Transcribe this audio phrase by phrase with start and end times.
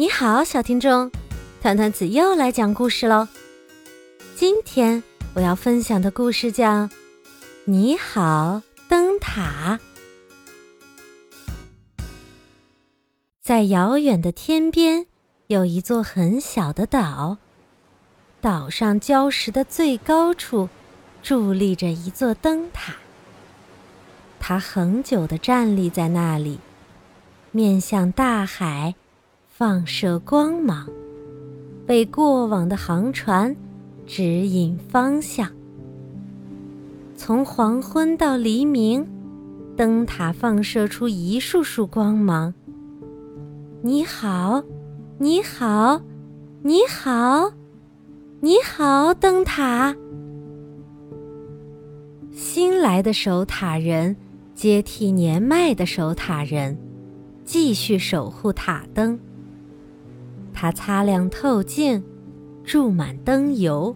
[0.00, 1.10] 你好，小听众，
[1.60, 3.26] 团团子又来讲故事喽。
[4.36, 5.02] 今天
[5.34, 6.84] 我要分享的故事叫
[7.64, 9.80] 《你好，灯塔》。
[13.42, 15.06] 在遥远的天边，
[15.48, 17.38] 有一座很小的岛，
[18.40, 20.68] 岛上礁石的最高处，
[21.24, 22.94] 伫立着一座灯塔。
[24.38, 26.60] 它恒久地站立在那里，
[27.50, 28.94] 面向大海。
[29.58, 30.88] 放射光芒，
[31.88, 33.56] 为过往的航船
[34.06, 35.50] 指引方向。
[37.16, 39.04] 从黄昏到黎明，
[39.76, 42.54] 灯塔放射出一束束光芒。
[43.82, 44.62] 你好，
[45.18, 46.00] 你好，
[46.62, 47.50] 你好，
[48.38, 49.92] 你好，灯塔。
[52.30, 54.14] 新来的守塔人
[54.54, 56.78] 接替年迈的守塔人，
[57.44, 59.18] 继续守护塔灯。
[60.60, 62.02] 他擦亮透镜，
[62.64, 63.94] 注满灯油，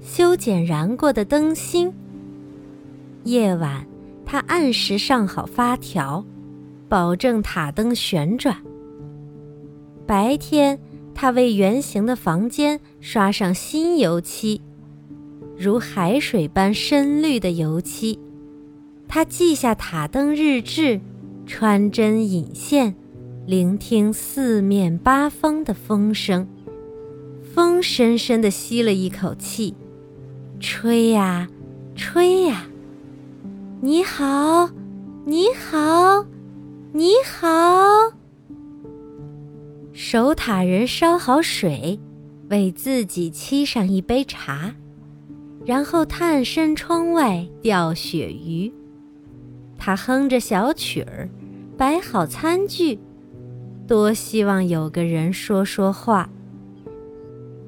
[0.00, 1.92] 修剪燃过的灯芯。
[3.22, 3.86] 夜晚，
[4.26, 6.24] 他按时上好发条，
[6.88, 8.56] 保证塔灯旋转。
[10.04, 10.76] 白天，
[11.14, 14.60] 他为圆形的房间刷上新油漆，
[15.56, 18.18] 如海水般深绿的油漆。
[19.06, 21.00] 他记下塔灯日志，
[21.46, 22.92] 穿针引线。
[23.44, 26.46] 聆听四面八方的风声，
[27.52, 29.74] 风深深地吸了一口气，
[30.60, 31.48] 吹呀，
[31.96, 32.68] 吹呀。
[33.80, 34.70] 你好，
[35.24, 36.24] 你好，
[36.92, 38.12] 你好。
[39.92, 41.98] 守塔人烧好水，
[42.48, 44.72] 为自己沏上一杯茶，
[45.66, 48.72] 然后探身窗外钓鳕鱼。
[49.76, 51.28] 他哼着小曲儿，
[51.76, 53.00] 摆好餐具。
[53.86, 56.28] 多希望有个人说说话。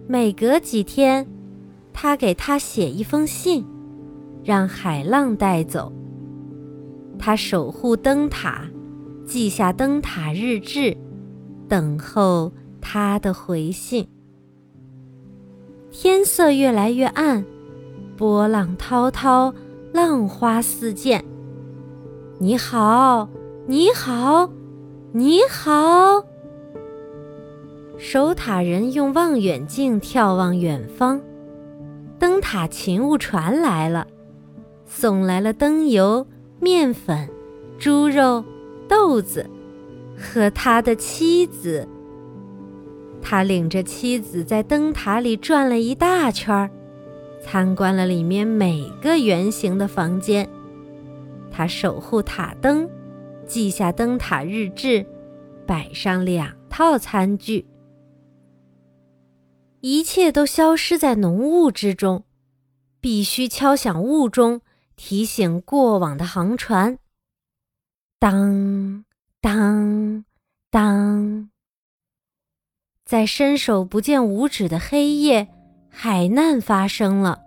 [0.06, 1.26] 每隔几天，
[1.92, 3.64] 他给他写一封信，
[4.42, 5.92] 让海浪带走。
[7.18, 8.66] 他守护灯塔，
[9.24, 10.96] 记下灯塔日志，
[11.68, 14.06] 等候他的回信。
[15.90, 17.44] 天色越来越暗，
[18.16, 19.54] 波浪滔滔，
[19.92, 21.24] 浪花四溅。
[22.38, 23.28] 你好，
[23.66, 24.50] 你好。
[25.16, 26.24] 你好，
[27.96, 31.20] 守塔人用望远镜眺望远方，
[32.18, 34.08] 灯塔勤务船来了，
[34.86, 36.26] 送来了灯油、
[36.58, 37.30] 面粉、
[37.78, 38.44] 猪肉、
[38.88, 39.48] 豆子
[40.18, 41.86] 和他的妻子。
[43.22, 46.68] 他领着妻子在灯塔里转了一大圈儿，
[47.40, 50.48] 参观了里面每个圆形的房间。
[51.52, 52.90] 他守护塔灯。
[53.46, 55.06] 记下灯塔日志，
[55.66, 57.66] 摆上两套餐具，
[59.80, 62.24] 一切都消失在浓雾之中。
[63.00, 64.62] 必须敲响雾钟，
[64.96, 66.98] 提醒过往的航船。
[68.18, 69.04] 当
[69.42, 70.24] 当
[70.70, 71.50] 当，
[73.04, 75.48] 在伸手不见五指的黑夜，
[75.90, 77.42] 海难发生了，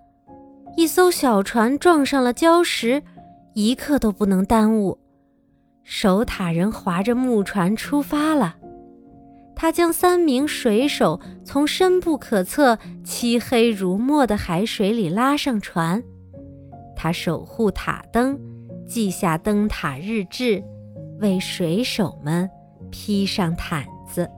[0.75, 3.01] 一艘小船撞上了礁石，
[3.55, 4.99] 一刻都不能耽误。
[5.89, 8.57] 守塔人划着木船出发了，
[9.55, 16.03] 他将三名水手从深不可测、漆黑如墨的海水里拉上船。
[16.93, 18.37] 他守护塔灯，
[18.85, 20.61] 记下灯塔日志，
[21.21, 22.49] 为水手们
[22.91, 24.29] 披上毯子。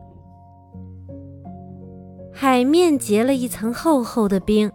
[2.31, 4.71] 海面结了一层厚厚的冰。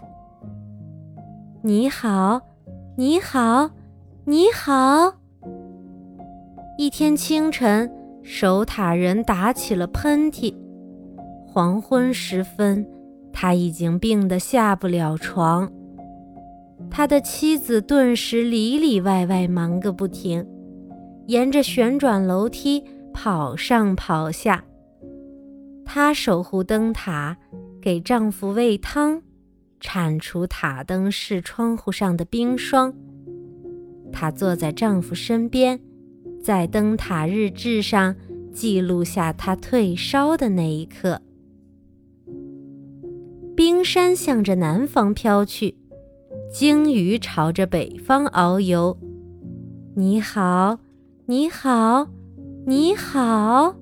[1.62, 2.40] 你好，
[2.96, 3.70] 你好，
[4.24, 5.23] 你好。
[6.76, 7.88] 一天清晨，
[8.24, 10.52] 守塔人打起了喷嚏。
[11.46, 12.84] 黄昏时分，
[13.32, 15.70] 他已经病得下不了床。
[16.90, 20.44] 他的妻子顿时里里外外忙个不停，
[21.28, 22.82] 沿着旋转楼梯
[23.12, 24.64] 跑上跑下。
[25.84, 27.36] 她守护灯塔，
[27.80, 29.22] 给丈夫喂汤，
[29.78, 32.92] 铲除塔灯室窗户上的冰霜。
[34.10, 35.78] 她坐在丈夫身边。
[36.44, 38.14] 在灯塔日志上
[38.52, 41.22] 记录下他退烧的那一刻。
[43.56, 45.74] 冰山向着南方飘去，
[46.52, 48.98] 鲸鱼朝着北方遨游。
[49.96, 50.80] 你好，
[51.24, 52.08] 你好，
[52.66, 53.76] 你好。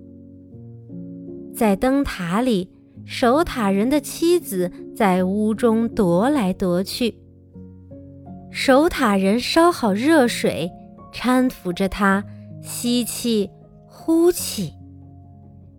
[1.53, 2.71] 在灯塔里，
[3.05, 7.17] 守塔人的妻子在屋中踱来踱去。
[8.53, 10.71] 守塔人烧好热水，
[11.13, 12.23] 搀扶着她。
[12.63, 13.51] 吸气，
[13.87, 14.73] 呼气，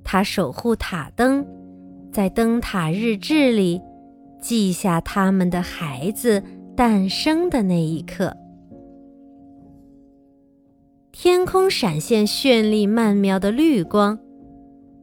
[0.03, 1.45] 他守护塔灯，
[2.11, 3.81] 在灯塔日志里
[4.41, 6.43] 记下他们的孩子
[6.75, 8.35] 诞生的那一刻。
[11.11, 14.19] 天空闪现绚丽曼妙的绿光。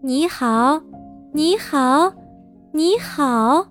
[0.03, 0.83] 你好，
[1.33, 2.13] 你好，
[2.73, 3.67] 你好。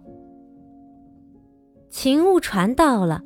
[1.89, 3.21] 勤务船到了，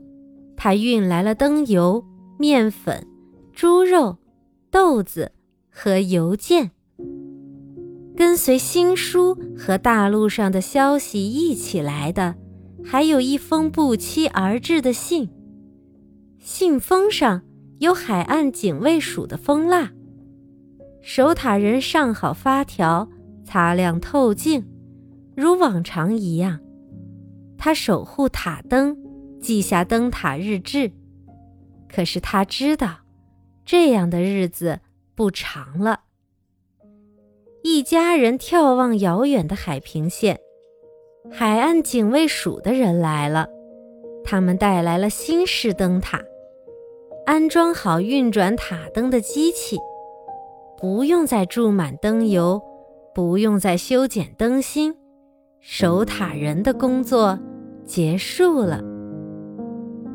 [0.57, 2.03] 他运来了灯油、
[2.39, 3.05] 面粉、
[3.53, 4.17] 猪肉、
[4.73, 5.31] 豆子
[5.69, 6.71] 和邮件。
[8.17, 12.33] 跟随新书和大陆上的消息一起来的，
[12.83, 15.29] 还有一封不期而至的信。
[16.39, 17.43] 信封上
[17.77, 19.91] 有海岸警卫署的封蜡。
[21.03, 23.07] 守塔人上好发条，
[23.45, 24.65] 擦亮透镜，
[25.35, 26.59] 如往常一样。
[27.59, 28.97] 他守护塔灯，
[29.39, 30.91] 记下灯塔日志。
[31.87, 33.02] 可是他知道，
[33.65, 34.79] 这样的日子
[35.15, 36.01] 不长了。
[37.63, 40.39] 一家人眺望遥远的海平线，
[41.31, 43.47] 海岸警卫署的人来了。
[44.25, 46.21] 他们带来了新式灯塔，
[47.25, 49.77] 安装好运转塔灯的机器，
[50.77, 52.61] 不用再注满灯油，
[53.13, 54.95] 不用再修剪灯芯，
[55.59, 57.39] 守塔人的工作
[57.85, 58.81] 结束了。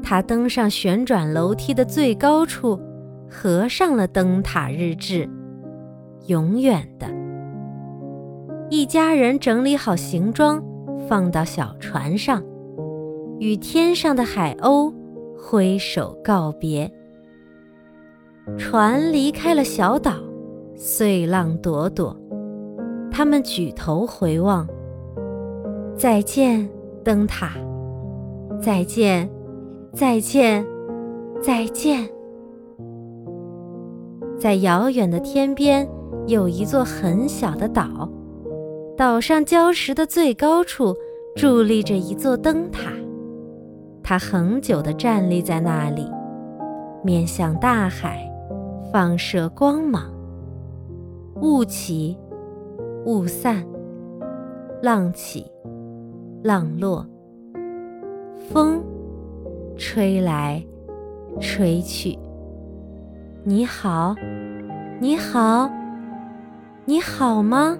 [0.03, 2.81] 他登上旋转楼梯的最高处，
[3.31, 5.29] 合上了灯塔日志，
[6.27, 7.07] 永远的。
[8.71, 10.63] 一家人整理好行装，
[11.09, 12.43] 放到小船上，
[13.39, 14.93] 与天上的海鸥
[15.37, 16.91] 挥手告别。
[18.57, 20.13] 船离开了小岛，
[20.77, 22.17] 碎浪朵朵。
[23.11, 24.67] 他们举头回望，
[25.97, 26.69] 再见，
[27.03, 27.53] 灯塔！
[28.61, 29.29] 再见，
[29.93, 30.65] 再见，
[31.43, 32.09] 再见！
[34.39, 35.89] 在遥远的天边，
[36.29, 38.09] 有一座很小的岛。
[38.97, 40.97] 岛上礁石的最高处
[41.37, 42.93] 伫立着一座灯塔，
[44.03, 46.09] 它恒久地站立在那里，
[47.03, 48.31] 面向大海，
[48.93, 50.13] 放射光芒。
[51.41, 52.17] 雾起，
[53.07, 53.65] 雾散，
[54.83, 55.47] 浪起，
[56.43, 57.05] 浪落，
[58.53, 58.83] 风
[59.77, 60.65] 吹来，
[61.41, 62.17] 吹去。
[63.49, 64.15] 你好，
[65.01, 65.71] 你好，
[66.85, 67.79] 你好吗？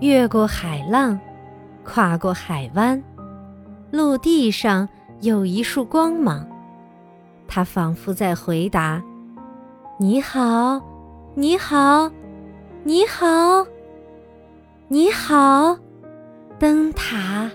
[0.00, 1.18] 越过海浪，
[1.86, 3.02] 跨过海湾，
[3.90, 4.86] 陆地上
[5.22, 6.46] 有一束光芒，
[7.48, 9.02] 它仿佛在回答
[9.98, 10.78] ：“你好，
[11.34, 12.10] 你好，
[12.84, 13.66] 你好，
[14.88, 15.78] 你好，
[16.58, 17.50] 灯塔。”